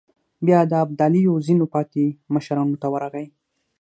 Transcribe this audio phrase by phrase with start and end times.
[0.45, 2.03] بيا د ابداليو ځينو پاتې
[2.33, 3.25] مشرانو ته ورغی.